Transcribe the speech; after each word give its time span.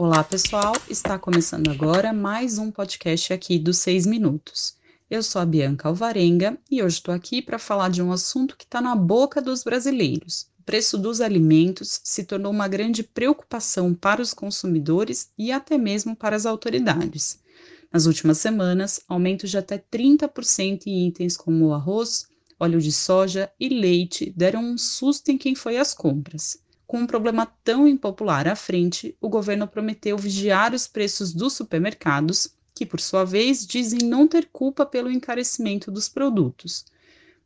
Olá, 0.00 0.22
pessoal. 0.22 0.74
Está 0.88 1.18
começando 1.18 1.72
agora 1.72 2.12
mais 2.12 2.56
um 2.56 2.70
podcast 2.70 3.32
aqui 3.32 3.58
dos 3.58 3.78
Seis 3.78 4.06
Minutos. 4.06 4.76
Eu 5.10 5.24
sou 5.24 5.42
a 5.42 5.44
Bianca 5.44 5.88
Alvarenga 5.88 6.56
e 6.70 6.80
hoje 6.80 6.98
estou 6.98 7.12
aqui 7.12 7.42
para 7.42 7.58
falar 7.58 7.90
de 7.90 8.00
um 8.00 8.12
assunto 8.12 8.56
que 8.56 8.62
está 8.62 8.80
na 8.80 8.94
boca 8.94 9.42
dos 9.42 9.64
brasileiros. 9.64 10.46
O 10.60 10.62
preço 10.62 10.96
dos 10.96 11.20
alimentos 11.20 12.00
se 12.04 12.22
tornou 12.22 12.52
uma 12.52 12.68
grande 12.68 13.02
preocupação 13.02 13.92
para 13.92 14.22
os 14.22 14.32
consumidores 14.32 15.30
e 15.36 15.50
até 15.50 15.76
mesmo 15.76 16.14
para 16.14 16.36
as 16.36 16.46
autoridades. 16.46 17.40
Nas 17.92 18.06
últimas 18.06 18.38
semanas, 18.38 19.00
aumentos 19.08 19.50
de 19.50 19.58
até 19.58 19.78
30% 19.78 20.86
em 20.86 21.08
itens 21.08 21.36
como 21.36 21.74
arroz, 21.74 22.28
óleo 22.60 22.80
de 22.80 22.92
soja 22.92 23.50
e 23.58 23.68
leite 23.68 24.32
deram 24.36 24.62
um 24.62 24.78
susto 24.78 25.32
em 25.32 25.36
quem 25.36 25.56
foi 25.56 25.76
às 25.76 25.92
compras. 25.92 26.56
Com 26.88 27.00
um 27.00 27.06
problema 27.06 27.44
tão 27.62 27.86
impopular 27.86 28.48
à 28.48 28.56
frente, 28.56 29.14
o 29.20 29.28
governo 29.28 29.68
prometeu 29.68 30.16
vigiar 30.16 30.72
os 30.72 30.86
preços 30.86 31.34
dos 31.34 31.52
supermercados 31.52 32.50
que, 32.74 32.86
por 32.86 32.98
sua 32.98 33.26
vez, 33.26 33.66
dizem 33.66 34.08
não 34.08 34.26
ter 34.26 34.48
culpa 34.50 34.86
pelo 34.86 35.10
encarecimento 35.10 35.90
dos 35.90 36.08
produtos. 36.08 36.86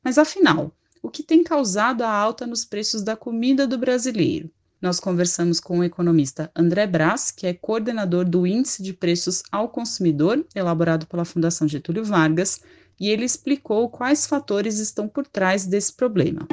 Mas 0.01 0.17
afinal, 0.17 0.71
o 1.03 1.11
que 1.11 1.25
tem 1.25 1.43
causado 1.43 2.03
a 2.03 2.09
alta 2.09 2.47
nos 2.47 2.65
preços 2.65 3.03
da 3.03 3.17
comida 3.17 3.67
do 3.67 3.77
brasileiro? 3.77 4.49
Nós 4.81 5.01
conversamos 5.01 5.59
com 5.59 5.81
o 5.81 5.85
economista 5.85 6.49
André 6.55 6.87
Brás, 6.87 7.33
que 7.33 7.45
é 7.45 7.53
coordenador 7.53 8.25
do 8.25 8.47
Índice 8.47 8.81
de 8.81 8.93
Preços 8.93 9.43
ao 9.51 9.69
Consumidor, 9.69 10.47
elaborado 10.55 11.05
pela 11.09 11.25
Fundação 11.25 11.67
Getúlio 11.67 12.05
Vargas, 12.05 12.61
e 13.01 13.09
ele 13.09 13.25
explicou 13.25 13.89
quais 13.89 14.25
fatores 14.25 14.79
estão 14.79 15.09
por 15.09 15.27
trás 15.27 15.67
desse 15.67 15.93
problema. 15.93 16.47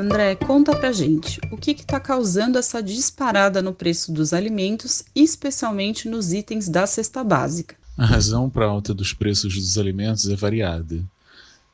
André, 0.00 0.34
conta 0.34 0.74
pra 0.74 0.92
gente 0.92 1.38
o 1.52 1.58
que 1.58 1.72
está 1.72 2.00
causando 2.00 2.58
essa 2.58 2.82
disparada 2.82 3.60
no 3.60 3.74
preço 3.74 4.10
dos 4.10 4.32
alimentos, 4.32 5.04
especialmente 5.14 6.08
nos 6.08 6.32
itens 6.32 6.70
da 6.70 6.86
cesta 6.86 7.22
básica. 7.22 7.76
A 7.98 8.06
razão 8.06 8.48
para 8.48 8.64
a 8.64 8.68
alta 8.68 8.94
dos 8.94 9.12
preços 9.12 9.52
dos 9.52 9.76
alimentos 9.76 10.26
é 10.26 10.34
variada. 10.34 11.04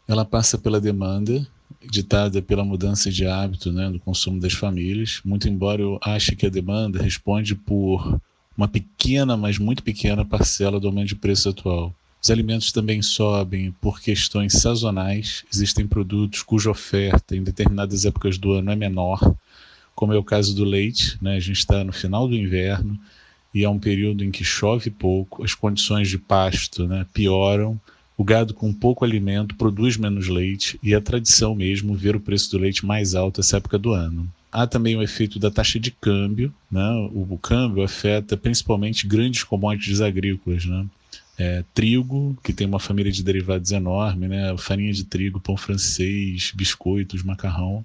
Ela 0.09 0.25
passa 0.25 0.59
pela 0.59 0.81
demanda, 0.81 1.47
ditada 1.89 2.43
pela 2.43 2.65
mudança 2.65 3.13
de 3.13 3.25
hábito 3.25 3.71
né, 3.71 3.89
do 3.89 4.01
consumo 4.01 4.41
das 4.41 4.55
famílias, 4.55 5.21
muito 5.25 5.49
embora 5.49 5.81
eu 5.81 5.97
ache 6.03 6.35
que 6.35 6.47
a 6.47 6.51
demanda 6.51 7.01
responde 7.01 7.55
por 7.55 8.21
uma 8.59 8.67
pequena, 8.67 9.37
mas 9.37 9.57
muito 9.57 9.85
pequena 9.85 10.25
parcela 10.25 10.81
do 10.81 10.89
aumento 10.89 11.09
de 11.09 11.15
preço 11.15 11.49
atual. 11.49 11.95
Os 12.23 12.31
alimentos 12.31 12.73
também 12.73 13.03
sobem 13.03 13.73
por 13.81 14.01
questões 14.01 14.55
sazonais. 14.55 15.45
Existem 15.53 15.87
produtos 15.87 16.43
cuja 16.43 16.71
oferta 16.71 17.37
em 17.37 17.43
determinadas 17.43 18.05
épocas 18.05 18.37
do 18.37 18.53
ano 18.53 18.71
é 18.71 18.77
menor, 18.77 19.21
como 19.95 20.13
é 20.13 20.19
o 20.19 20.25
caso 20.25 20.55
do 20.55 20.65
leite. 20.65 21.17
Né? 21.23 21.37
A 21.37 21.41
gente 21.41 21.59
está 21.59 21.85
no 21.85 21.93
final 21.93 22.27
do 22.27 22.35
inverno 22.35 22.99
e 23.55 23.65
é 23.65 23.69
um 23.69 23.79
período 23.79 24.25
em 24.25 24.31
que 24.31 24.45
chove 24.45 24.91
pouco, 24.91 25.43
as 25.45 25.55
condições 25.55 26.09
de 26.09 26.19
pasto 26.19 26.87
né, 26.87 27.07
pioram, 27.15 27.81
o 28.17 28.25
gado 28.25 28.55
com 28.55 28.73
pouco 28.73 29.05
alimento 29.05 29.55
produz 29.55 29.97
menos 29.97 30.29
leite 30.29 30.79
e 30.83 30.95
é 30.95 31.01
tradição 31.01 31.55
mesmo 31.55 31.95
ver 31.95 32.17
o 32.17 32.21
preço 32.21 32.51
do 32.51 32.59
leite 32.59 32.85
mais 32.85 33.15
alto 33.15 33.41
essa 33.41 33.59
época 33.59 33.79
do 33.79 33.93
ano. 33.93 34.29
Há 34.51 34.67
também 34.67 34.97
o 34.97 35.03
efeito 35.03 35.39
da 35.39 35.51
taxa 35.51 35.79
de 35.79 35.91
câmbio, 35.91 36.53
né? 36.71 36.89
o, 37.13 37.27
o 37.31 37.39
câmbio 37.39 37.83
afeta 37.83 38.37
principalmente 38.37 39.07
grandes 39.07 39.43
commodities 39.43 40.01
agrícolas, 40.01 40.65
né? 40.65 40.87
É, 41.39 41.65
trigo, 41.75 42.37
que 42.43 42.53
tem 42.53 42.67
uma 42.67 42.81
família 42.81 43.13
de 43.13 43.23
derivados 43.23 43.71
enorme, 43.71 44.29
né? 44.29 44.55
farinha 44.59 44.93
de 44.93 45.05
trigo, 45.05 45.41
pão 45.41 45.57
francês, 45.57 46.53
biscoitos, 46.55 47.23
macarrão, 47.23 47.85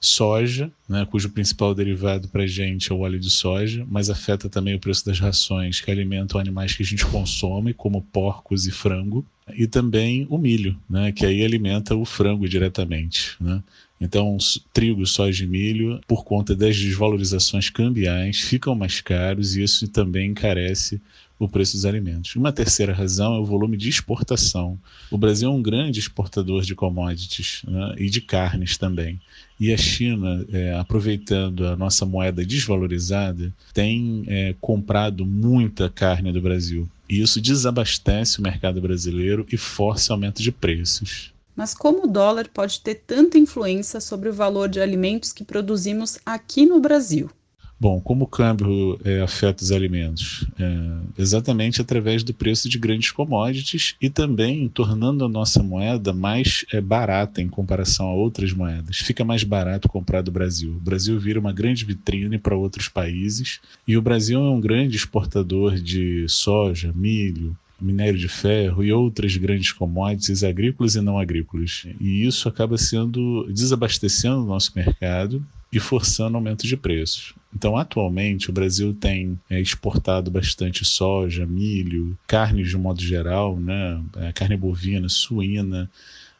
soja, 0.00 0.70
né? 0.88 1.06
cujo 1.10 1.30
principal 1.30 1.74
derivado 1.74 2.28
para 2.28 2.42
a 2.42 2.46
gente 2.46 2.92
é 2.92 2.94
o 2.94 3.00
óleo 3.00 3.18
de 3.18 3.30
soja, 3.30 3.86
mas 3.90 4.10
afeta 4.10 4.48
também 4.48 4.74
o 4.74 4.78
preço 4.78 5.04
das 5.04 5.18
rações 5.18 5.80
que 5.80 5.90
alimentam 5.90 6.40
animais 6.40 6.74
que 6.74 6.82
a 6.82 6.86
gente 6.86 7.04
consome, 7.06 7.74
como 7.74 8.02
porcos 8.02 8.66
e 8.66 8.70
frango, 8.70 9.24
e 9.54 9.66
também 9.66 10.26
o 10.30 10.38
milho, 10.38 10.76
né? 10.88 11.10
que 11.10 11.26
aí 11.26 11.44
alimenta 11.44 11.94
o 11.94 12.04
frango 12.04 12.48
diretamente. 12.48 13.36
Né? 13.40 13.62
Então, 14.00 14.36
trigo, 14.72 15.06
soja 15.06 15.44
e 15.44 15.46
milho, 15.46 16.00
por 16.06 16.24
conta 16.24 16.54
das 16.54 16.76
desvalorizações 16.76 17.70
cambiais, 17.70 18.40
ficam 18.40 18.74
mais 18.74 19.00
caros 19.00 19.56
e 19.56 19.62
isso 19.62 19.88
também 19.88 20.30
encarece 20.30 21.00
o 21.38 21.48
preço 21.48 21.72
dos 21.72 21.84
alimentos. 21.84 22.36
Uma 22.36 22.52
terceira 22.52 22.92
razão 22.92 23.34
é 23.34 23.38
o 23.38 23.44
volume 23.44 23.76
de 23.76 23.88
exportação. 23.88 24.78
O 25.10 25.18
Brasil 25.18 25.48
é 25.48 25.52
um 25.52 25.62
grande 25.62 25.98
exportador 25.98 26.62
de 26.62 26.74
commodities 26.74 27.62
né, 27.66 27.94
e 27.98 28.08
de 28.08 28.20
carnes 28.20 28.78
também. 28.78 29.20
E 29.58 29.72
a 29.72 29.76
China, 29.76 30.44
é, 30.52 30.74
aproveitando 30.74 31.66
a 31.66 31.76
nossa 31.76 32.04
moeda 32.04 32.44
desvalorizada, 32.44 33.52
tem 33.72 34.24
é, 34.26 34.54
comprado 34.60 35.24
muita 35.24 35.88
carne 35.88 36.32
do 36.32 36.40
Brasil. 36.40 36.88
E 37.08 37.20
isso 37.20 37.40
desabastece 37.40 38.38
o 38.38 38.42
mercado 38.42 38.80
brasileiro 38.80 39.46
e 39.52 39.56
força 39.56 40.12
aumento 40.12 40.42
de 40.42 40.50
preços. 40.50 41.32
Mas 41.54 41.72
como 41.72 42.04
o 42.04 42.08
dólar 42.08 42.48
pode 42.52 42.80
ter 42.80 42.96
tanta 43.06 43.38
influência 43.38 44.00
sobre 44.00 44.28
o 44.28 44.32
valor 44.32 44.68
de 44.68 44.80
alimentos 44.80 45.32
que 45.32 45.44
produzimos 45.44 46.18
aqui 46.26 46.66
no 46.66 46.80
Brasil? 46.80 47.30
Bom, 47.78 48.00
como 48.00 48.24
o 48.24 48.28
câmbio 48.28 48.98
é, 49.04 49.20
afeta 49.20 49.62
os 49.62 49.72
alimentos? 49.72 50.46
É, 50.58 51.20
exatamente 51.20 51.80
através 51.80 52.22
do 52.22 52.32
preço 52.32 52.68
de 52.68 52.78
grandes 52.78 53.10
commodities 53.10 53.96
e 54.00 54.08
também 54.08 54.68
tornando 54.68 55.24
a 55.24 55.28
nossa 55.28 55.62
moeda 55.62 56.12
mais 56.12 56.64
é, 56.72 56.80
barata 56.80 57.42
em 57.42 57.48
comparação 57.48 58.06
a 58.06 58.14
outras 58.14 58.52
moedas. 58.52 58.98
Fica 58.98 59.24
mais 59.24 59.42
barato 59.42 59.88
comprar 59.88 60.22
do 60.22 60.30
Brasil. 60.30 60.70
O 60.70 60.80
Brasil 60.80 61.18
vira 61.18 61.40
uma 61.40 61.52
grande 61.52 61.84
vitrine 61.84 62.38
para 62.38 62.56
outros 62.56 62.88
países 62.88 63.60
e 63.86 63.96
o 63.96 64.02
Brasil 64.02 64.40
é 64.40 64.50
um 64.50 64.60
grande 64.60 64.96
exportador 64.96 65.74
de 65.74 66.26
soja, 66.28 66.92
milho, 66.94 67.56
minério 67.80 68.18
de 68.18 68.28
ferro 68.28 68.84
e 68.84 68.92
outras 68.92 69.36
grandes 69.36 69.72
commodities 69.72 70.44
agrícolas 70.44 70.94
e 70.94 71.00
não 71.00 71.18
agrícolas. 71.18 71.86
E 72.00 72.24
isso 72.24 72.48
acaba 72.48 72.78
sendo 72.78 73.46
desabastecendo 73.52 74.42
o 74.42 74.46
nosso 74.46 74.72
mercado 74.74 75.44
e 75.74 75.80
forçando 75.80 76.36
aumento 76.36 76.66
de 76.66 76.76
preços. 76.76 77.34
Então, 77.54 77.76
atualmente, 77.76 78.50
o 78.50 78.52
Brasil 78.52 78.94
tem 78.94 79.38
é, 79.50 79.60
exportado 79.60 80.30
bastante 80.30 80.84
soja, 80.84 81.46
milho, 81.46 82.16
carnes 82.26 82.68
de 82.68 82.76
um 82.76 82.80
modo 82.80 83.00
geral, 83.00 83.58
né? 83.58 84.00
É, 84.16 84.32
carne 84.32 84.56
bovina, 84.56 85.08
suína, 85.08 85.90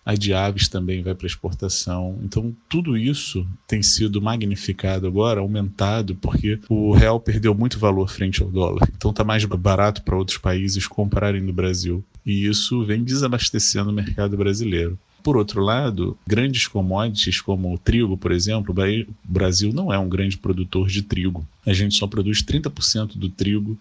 a 0.05 0.15
de 0.15 0.35
aves 0.35 0.69
também 0.69 1.03
vai 1.03 1.15
para 1.15 1.27
exportação. 1.27 2.19
Então, 2.23 2.55
tudo 2.69 2.97
isso 2.97 3.47
tem 3.67 3.83
sido 3.83 4.21
magnificado 4.21 5.07
agora, 5.07 5.41
aumentado, 5.41 6.15
porque 6.17 6.61
o 6.69 6.93
real 6.93 7.19
perdeu 7.19 7.55
muito 7.55 7.79
valor 7.79 8.11
frente 8.11 8.43
ao 8.43 8.51
dólar. 8.51 8.87
Então, 8.95 9.11
está 9.11 9.25
mais 9.25 9.45
barato 9.45 10.03
para 10.03 10.17
outros 10.17 10.39
países 10.39 10.87
comprarem 10.87 11.41
no 11.41 11.53
Brasil. 11.53 12.05
E 12.25 12.47
isso 12.47 12.85
vem 12.85 13.03
desabastecendo 13.03 13.91
o 13.91 13.95
mercado 13.95 14.37
brasileiro. 14.37 14.99
Por 15.25 15.39
outro 15.39 15.63
lado, 15.63 16.19
grandes 16.27 16.69
commodities 16.69 17.41
como 17.41 17.73
o 17.73 17.79
trigo, 17.79 18.15
por 18.15 18.31
exemplo, 18.31 18.75
o 18.79 19.07
Brasil 19.25 19.73
não 19.73 19.91
é 19.91 19.99
um 19.99 20.07
grande 20.07 20.37
produtor 20.37 20.87
de 20.87 21.01
trigo. 21.01 21.49
A 21.65 21.73
gente 21.73 21.95
só 21.95 22.07
produz 22.07 22.43
30% 22.43 23.17
do 23.17 23.31
trigo 23.31 23.79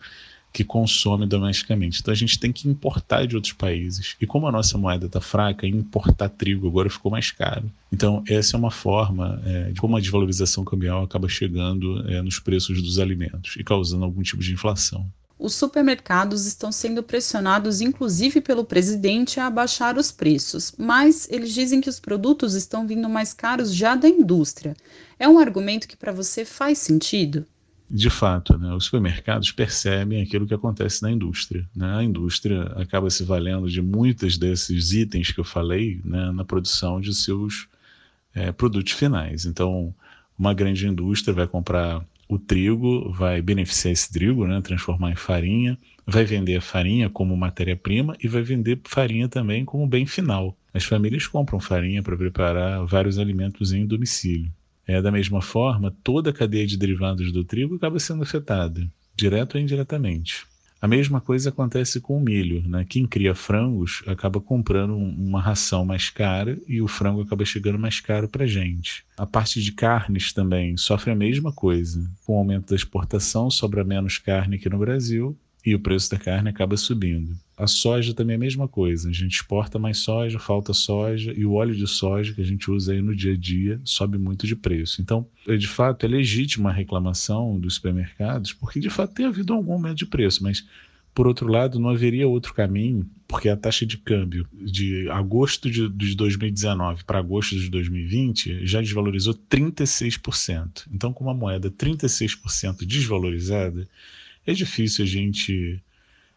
que 0.54 0.64
consome 0.64 1.26
domesticamente. 1.26 2.00
Então 2.00 2.14
a 2.14 2.16
gente 2.16 2.40
tem 2.40 2.54
que 2.54 2.70
importar 2.70 3.26
de 3.26 3.36
outros 3.36 3.52
países. 3.52 4.16
E 4.22 4.26
como 4.26 4.48
a 4.48 4.54
nossa 4.54 4.78
moeda 4.78 5.08
está 5.08 5.20
fraca, 5.20 5.68
importar 5.68 6.30
trigo 6.30 6.66
agora 6.66 6.90
ficou 6.90 7.12
mais 7.12 7.30
caro. 7.30 7.70
Então 7.92 8.24
essa 8.26 8.56
é 8.56 8.58
uma 8.58 8.72
forma 8.72 9.42
é, 9.46 9.72
de 9.72 9.82
como 9.82 9.98
a 9.98 10.00
desvalorização 10.00 10.64
cambial 10.64 11.04
acaba 11.04 11.28
chegando 11.28 12.10
é, 12.10 12.22
nos 12.22 12.40
preços 12.40 12.82
dos 12.82 13.00
alimentos 13.00 13.58
e 13.58 13.66
causando 13.66 14.06
algum 14.06 14.22
tipo 14.22 14.42
de 14.42 14.54
inflação 14.54 15.06
os 15.44 15.56
supermercados 15.56 16.46
estão 16.46 16.72
sendo 16.72 17.04
pressionados, 17.04 17.82
inclusive 17.82 18.40
pelo 18.40 18.64
presidente, 18.64 19.42
a 19.42 19.48
abaixar 19.48 19.98
os 19.98 20.10
preços, 20.10 20.74
mas 20.78 21.28
eles 21.30 21.54
dizem 21.54 21.82
que 21.82 21.90
os 21.90 22.00
produtos 22.00 22.54
estão 22.54 22.88
vindo 22.88 23.10
mais 23.10 23.34
caros 23.34 23.76
já 23.76 23.94
da 23.94 24.08
indústria. 24.08 24.74
É 25.20 25.28
um 25.28 25.38
argumento 25.38 25.86
que 25.86 25.98
para 25.98 26.14
você 26.14 26.46
faz 26.46 26.78
sentido? 26.78 27.46
De 27.92 28.10
fato, 28.10 28.58
né, 28.58 28.74
os 28.74 28.86
supermercados 28.86 29.52
percebem 29.52 30.22
aquilo 30.22 30.48
que 30.48 30.54
acontece 30.54 31.04
na 31.04 31.12
indústria. 31.12 31.68
Né? 31.76 31.94
A 31.94 32.02
indústria 32.02 32.64
acaba 32.78 33.10
se 33.10 33.26
valendo 33.26 33.70
de 33.70 33.82
muitos 33.82 34.38
desses 34.38 34.94
itens 34.94 35.34
que 35.34 35.42
eu 35.42 35.44
falei 35.44 36.00
né, 36.06 36.32
na 36.32 36.46
produção 36.46 37.02
de 37.02 37.14
seus 37.14 37.68
é, 38.34 38.54
produtos 38.54 38.94
finais. 38.94 39.46
Então, 39.46 39.94
uma 40.40 40.54
grande 40.54 40.88
indústria 40.88 41.34
vai 41.34 41.48
comprar 41.48 42.02
o 42.28 42.40
trigo, 42.40 43.12
vai 43.12 43.42
beneficiar 43.42 43.92
esse 43.92 44.12
trigo, 44.12 44.48
né, 44.48 44.62
transformar 44.62 45.12
em 45.12 45.16
farinha, 45.16 45.78
vai 46.06 46.26
vender 46.26 46.58
a 46.58 46.62
farinha 46.62 47.10
como 47.10 47.36
matéria-prima 47.36 48.16
e 48.22 48.28
vai 48.28 48.42
vender 48.42 48.80
farinha 48.86 49.28
também 49.28 49.64
como 49.66 49.88
bem 49.88 50.06
final. 50.06 50.58
As 50.74 50.84
famílias 50.84 51.28
compram 51.28 51.60
farinha 51.60 52.02
para 52.02 52.18
preparar 52.18 52.86
vários 52.86 53.20
alimentos 53.20 53.72
em 53.72 53.86
domicílio. 53.86 54.52
É, 54.86 55.02
da 55.02 55.12
mesma 55.12 55.42
forma, 55.42 55.96
toda 56.04 56.32
a 56.32 56.34
cadeia 56.34 56.68
de 56.68 56.78
derivados 56.78 57.32
do 57.32 57.44
trigo 57.44 57.76
acaba 57.76 58.00
sendo 58.00 58.24
afetada, 58.24 58.86
direto 59.16 59.56
ou 59.56 59.62
indiretamente. 59.62 60.46
A 60.84 60.88
mesma 60.88 61.22
coisa 61.22 61.48
acontece 61.48 62.02
com 62.02 62.18
o 62.18 62.20
milho. 62.20 62.62
Né? 62.68 62.84
Quem 62.84 63.08
cria 63.08 63.34
frangos 63.34 64.04
acaba 64.06 64.42
comprando 64.42 64.94
uma 64.98 65.42
ração 65.42 65.86
mais 65.86 66.10
cara 66.10 66.60
e 66.68 66.82
o 66.82 66.90
frango 66.90 67.22
acaba 67.22 67.46
chegando 67.46 67.80
mais 67.80 68.02
caro 68.02 68.28
para 68.28 68.46
gente. 68.46 69.06
A 69.16 69.26
parte 69.26 69.62
de 69.62 69.72
carnes 69.72 70.34
também 70.34 70.76
sofre 70.76 71.12
a 71.12 71.16
mesma 71.16 71.54
coisa. 71.54 72.06
Com 72.26 72.34
o 72.34 72.38
aumento 72.40 72.72
da 72.72 72.76
exportação, 72.76 73.50
sobra 73.50 73.86
menos 73.86 74.18
carne 74.18 74.58
aqui 74.58 74.68
no 74.68 74.78
Brasil 74.78 75.38
e 75.66 75.74
o 75.74 75.80
preço 75.80 76.12
da 76.12 76.18
carne 76.18 76.50
acaba 76.50 76.76
subindo. 76.76 77.36
A 77.58 77.68
soja 77.68 78.14
também 78.14 78.34
é 78.34 78.38
a 78.38 78.40
mesma 78.40 78.68
coisa. 78.68 79.10
A 79.10 79.14
gente 79.14 79.36
exporta 79.36 79.80
mais 79.80 80.00
soja, 80.00 80.40
falta 80.40 80.74
soja 80.74 81.34
e 81.36 81.46
o 81.46 81.54
óleo 81.54 81.76
de 81.76 81.88
soja 81.88 82.34
que 82.34 82.42
a 82.42 82.46
gente 82.46 82.70
usa 82.70 82.94
aí 82.94 83.02
no 83.02 83.16
dia 83.16 83.34
a 83.34 83.38
dia 83.38 83.80
sobe 83.84 84.18
muito 84.18 84.46
de 84.46 84.56
preço. 84.56 85.02
Então, 85.02 85.26
é, 85.48 85.56
de 85.56 85.68
fato, 85.68 86.06
é 86.06 86.10
legítima 86.10 86.70
a 86.70 86.74
reclamação 86.74 87.60
dos 87.60 87.76
supermercados, 87.76 88.52
porque 88.52 88.80
de 88.80 88.90
fato 88.90 89.14
tem 89.14 89.26
havido 89.26 89.54
algum 89.54 89.74
aumento 89.74 89.98
de 89.98 90.06
preço, 90.06 90.44
mas 90.44 90.66
por 91.14 91.28
outro 91.28 91.48
lado, 91.48 91.80
não 91.80 91.90
haveria 91.90 92.28
outro 92.28 92.54
caminho, 92.54 93.08
porque 93.28 93.48
a 93.48 93.56
taxa 93.56 93.86
de 93.86 93.98
câmbio 93.98 94.48
de 94.52 95.08
agosto 95.12 95.70
de, 95.70 95.88
de 95.88 96.16
2019 96.16 97.04
para 97.04 97.20
agosto 97.20 97.56
de 97.56 97.70
2020 97.70 98.66
já 98.66 98.82
desvalorizou 98.82 99.36
36%. 99.36 100.88
Então, 100.92 101.14
com 101.14 101.24
uma 101.24 101.34
moeda 101.34 101.70
36% 101.70 102.84
desvalorizada, 102.86 103.88
é 104.46 104.54
difícil 104.54 105.06
a 105.06 105.08
gente 105.08 105.82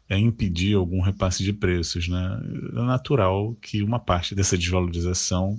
é, 0.08 0.18
impedir 0.18 0.74
algum 0.74 1.00
repasse 1.00 1.42
de 1.42 1.52
preços. 1.52 2.08
Né? 2.08 2.40
É 2.72 2.82
natural 2.82 3.56
que 3.60 3.82
uma 3.82 3.98
parte 3.98 4.34
dessa 4.34 4.56
desvalorização 4.56 5.58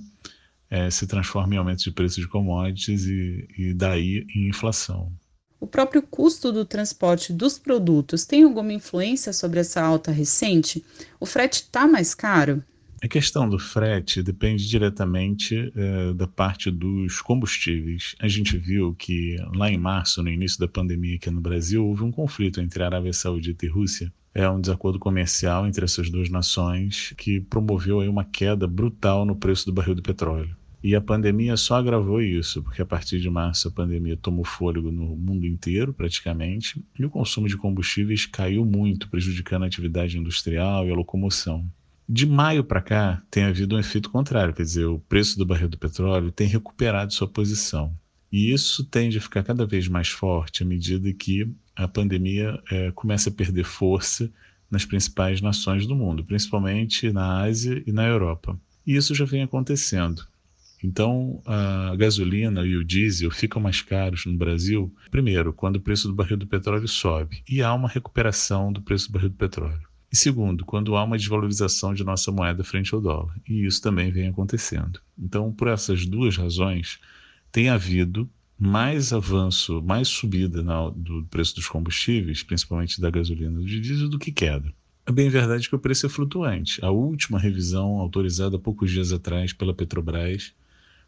é, 0.70 0.90
se 0.90 1.06
transforme 1.06 1.56
em 1.56 1.58
aumento 1.58 1.82
de 1.82 1.90
preços 1.90 2.18
de 2.18 2.28
commodities 2.28 3.06
e, 3.06 3.48
e 3.56 3.74
daí 3.74 4.26
em 4.34 4.48
inflação. 4.48 5.12
O 5.60 5.66
próprio 5.66 6.02
custo 6.02 6.52
do 6.52 6.64
transporte 6.64 7.32
dos 7.32 7.58
produtos 7.58 8.24
tem 8.24 8.44
alguma 8.44 8.72
influência 8.72 9.32
sobre 9.32 9.58
essa 9.58 9.82
alta 9.82 10.12
recente? 10.12 10.84
O 11.18 11.26
frete 11.26 11.62
está 11.62 11.86
mais 11.86 12.14
caro? 12.14 12.62
A 13.00 13.06
questão 13.06 13.48
do 13.48 13.60
frete 13.60 14.24
depende 14.24 14.68
diretamente 14.68 15.72
é, 15.76 16.12
da 16.14 16.26
parte 16.26 16.68
dos 16.68 17.20
combustíveis. 17.20 18.16
A 18.18 18.26
gente 18.26 18.58
viu 18.58 18.92
que 18.92 19.36
lá 19.54 19.70
em 19.70 19.78
março, 19.78 20.20
no 20.20 20.28
início 20.28 20.58
da 20.58 20.66
pandemia 20.66 21.14
aqui 21.14 21.30
no 21.30 21.40
Brasil, 21.40 21.86
houve 21.86 22.02
um 22.02 22.10
conflito 22.10 22.60
entre 22.60 22.82
a 22.82 22.86
Arábia 22.86 23.12
Saudita 23.12 23.64
e 23.64 23.68
Rússia. 23.68 24.12
É 24.34 24.50
um 24.50 24.60
desacordo 24.60 24.98
comercial 24.98 25.64
entre 25.64 25.84
essas 25.84 26.10
duas 26.10 26.28
nações 26.28 27.14
que 27.16 27.40
promoveu 27.40 28.00
aí 28.00 28.08
uma 28.08 28.24
queda 28.24 28.66
brutal 28.66 29.24
no 29.24 29.36
preço 29.36 29.66
do 29.66 29.72
barril 29.72 29.94
de 29.94 30.02
petróleo. 30.02 30.56
E 30.82 30.96
a 30.96 31.00
pandemia 31.00 31.56
só 31.56 31.76
agravou 31.76 32.20
isso, 32.20 32.62
porque 32.64 32.82
a 32.82 32.86
partir 32.86 33.20
de 33.20 33.30
março 33.30 33.68
a 33.68 33.70
pandemia 33.70 34.16
tomou 34.16 34.44
fôlego 34.44 34.90
no 34.90 35.16
mundo 35.16 35.46
inteiro, 35.46 35.92
praticamente, 35.92 36.84
e 36.98 37.04
o 37.04 37.10
consumo 37.10 37.46
de 37.46 37.56
combustíveis 37.56 38.26
caiu 38.26 38.64
muito, 38.64 39.08
prejudicando 39.08 39.62
a 39.62 39.66
atividade 39.66 40.18
industrial 40.18 40.86
e 40.86 40.90
a 40.90 40.94
locomoção. 40.94 41.68
De 42.10 42.24
maio 42.24 42.64
para 42.64 42.80
cá, 42.80 43.22
tem 43.30 43.44
havido 43.44 43.76
um 43.76 43.78
efeito 43.78 44.08
contrário, 44.08 44.54
quer 44.54 44.62
dizer, 44.62 44.86
o 44.86 44.98
preço 44.98 45.36
do 45.36 45.44
barril 45.44 45.68
do 45.68 45.76
petróleo 45.76 46.32
tem 46.32 46.48
recuperado 46.48 47.12
sua 47.12 47.28
posição. 47.28 47.94
E 48.32 48.50
isso 48.50 48.82
tende 48.82 49.18
a 49.18 49.20
ficar 49.20 49.42
cada 49.42 49.66
vez 49.66 49.88
mais 49.88 50.08
forte 50.08 50.62
à 50.62 50.66
medida 50.66 51.12
que 51.12 51.46
a 51.76 51.86
pandemia 51.86 52.58
é, 52.70 52.90
começa 52.92 53.28
a 53.28 53.32
perder 53.32 53.64
força 53.64 54.30
nas 54.70 54.86
principais 54.86 55.42
nações 55.42 55.86
do 55.86 55.94
mundo, 55.94 56.24
principalmente 56.24 57.12
na 57.12 57.42
Ásia 57.42 57.82
e 57.86 57.92
na 57.92 58.06
Europa. 58.06 58.58
E 58.86 58.96
isso 58.96 59.14
já 59.14 59.26
vem 59.26 59.42
acontecendo. 59.42 60.26
Então, 60.82 61.42
a 61.44 61.94
gasolina 61.96 62.64
e 62.66 62.74
o 62.74 62.84
diesel 62.84 63.30
ficam 63.30 63.60
mais 63.60 63.82
caros 63.82 64.24
no 64.24 64.36
Brasil, 64.36 64.94
primeiro, 65.10 65.52
quando 65.52 65.76
o 65.76 65.80
preço 65.80 66.08
do 66.08 66.14
barril 66.14 66.38
do 66.38 66.46
petróleo 66.46 66.88
sobe 66.88 67.42
e 67.46 67.62
há 67.62 67.74
uma 67.74 67.88
recuperação 67.88 68.72
do 68.72 68.80
preço 68.80 69.08
do 69.08 69.12
barril 69.12 69.28
do 69.28 69.36
petróleo. 69.36 69.87
E 70.10 70.16
segundo, 70.16 70.64
quando 70.64 70.96
há 70.96 71.04
uma 71.04 71.18
desvalorização 71.18 71.92
de 71.92 72.02
nossa 72.02 72.32
moeda 72.32 72.64
frente 72.64 72.94
ao 72.94 73.00
dólar. 73.00 73.34
E 73.46 73.66
isso 73.66 73.82
também 73.82 74.10
vem 74.10 74.28
acontecendo. 74.28 75.00
Então, 75.18 75.52
por 75.52 75.68
essas 75.68 76.06
duas 76.06 76.36
razões, 76.36 76.98
tem 77.52 77.68
havido 77.68 78.28
mais 78.58 79.12
avanço, 79.12 79.82
mais 79.82 80.08
subida 80.08 80.62
na, 80.62 80.90
do 80.90 81.24
preço 81.30 81.54
dos 81.54 81.68
combustíveis, 81.68 82.42
principalmente 82.42 83.00
da 83.00 83.10
gasolina 83.10 83.60
e 83.60 83.64
do 83.64 83.80
diesel, 83.80 84.08
do 84.08 84.18
que 84.18 84.32
queda. 84.32 84.72
É 85.06 85.12
bem 85.12 85.30
verdade 85.30 85.68
que 85.68 85.74
o 85.74 85.78
preço 85.78 86.06
é 86.06 86.08
flutuante. 86.08 86.84
A 86.84 86.90
última 86.90 87.38
revisão, 87.38 87.98
autorizada 87.98 88.58
poucos 88.58 88.90
dias 88.90 89.12
atrás 89.12 89.52
pela 89.52 89.72
Petrobras, 89.72 90.52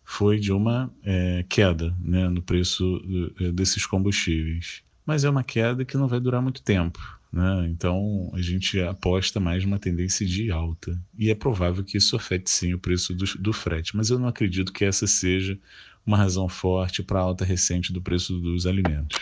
foi 0.04 0.38
de 0.38 0.52
uma 0.52 0.90
é, 1.02 1.44
queda 1.48 1.94
né, 2.00 2.28
no 2.28 2.40
preço 2.40 3.02
é, 3.40 3.52
desses 3.52 3.84
combustíveis. 3.84 4.82
Mas 5.04 5.24
é 5.24 5.30
uma 5.30 5.42
queda 5.42 5.84
que 5.84 5.96
não 5.96 6.08
vai 6.08 6.20
durar 6.20 6.40
muito 6.40 6.62
tempo. 6.62 7.19
Né? 7.32 7.68
Então 7.70 8.30
a 8.34 8.40
gente 8.42 8.80
aposta 8.80 9.38
mais 9.38 9.64
numa 9.64 9.78
tendência 9.78 10.26
de 10.26 10.50
alta. 10.50 11.00
E 11.16 11.30
é 11.30 11.34
provável 11.34 11.84
que 11.84 11.96
isso 11.96 12.16
afete 12.16 12.50
sim 12.50 12.74
o 12.74 12.78
preço 12.78 13.14
do, 13.14 13.24
do 13.38 13.52
frete. 13.52 13.96
Mas 13.96 14.10
eu 14.10 14.18
não 14.18 14.28
acredito 14.28 14.72
que 14.72 14.84
essa 14.84 15.06
seja 15.06 15.58
uma 16.04 16.16
razão 16.16 16.48
forte 16.48 17.02
para 17.02 17.20
a 17.20 17.22
alta 17.22 17.44
recente 17.44 17.92
do 17.92 18.02
preço 18.02 18.38
dos 18.38 18.66
alimentos. 18.66 19.18